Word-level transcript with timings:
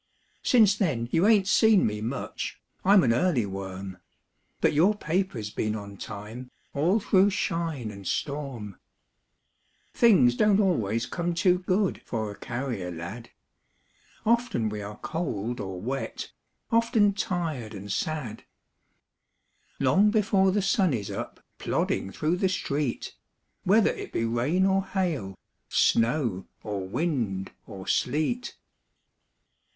Since 0.41 0.77
then 0.79 1.09
you 1.11 1.27
ain't 1.27 1.47
seen 1.47 1.85
me 1.85 2.01
much; 2.01 2.59
I'm 2.83 3.03
an 3.03 3.13
early 3.13 3.45
worm. 3.45 3.99
But 4.59 4.73
your 4.73 4.95
paper's 4.95 5.51
been 5.51 5.75
on 5.75 5.95
time 5.95 6.49
All 6.73 6.99
through 6.99 7.29
shine 7.29 7.91
and 7.91 8.07
storm. 8.07 8.79
Things 9.93 10.33
don't 10.33 10.59
always 10.59 11.05
come 11.05 11.35
too 11.35 11.59
good 11.59 12.01
For 12.01 12.31
a 12.31 12.35
carrier 12.35 12.89
lad. 12.89 13.29
Often 14.25 14.69
we 14.69 14.81
are 14.81 14.97
cold 14.97 15.59
or 15.59 15.79
wet, 15.79 16.31
Often 16.71 17.13
tired 17.13 17.75
and 17.75 17.91
sad. 17.91 18.43
Long 19.79 20.09
before 20.09 20.51
the 20.51 20.63
sun 20.63 20.95
is 20.95 21.11
up, 21.11 21.41
Plodding 21.59 22.11
through 22.11 22.37
the 22.37 22.49
street, 22.49 23.15
Whether 23.65 23.91
it 23.91 24.11
be 24.11 24.25
rain 24.25 24.65
or 24.65 24.83
hail, 24.83 25.37
Snow 25.69 26.47
or 26.63 26.87
wind 26.87 27.51
or 27.67 27.85
sleet. 27.87 28.57